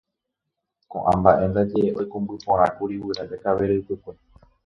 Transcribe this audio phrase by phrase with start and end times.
[0.93, 4.11] Ko'ã mba'e ndaje oikũmbyporãkuri guyra Jakavere Ypykue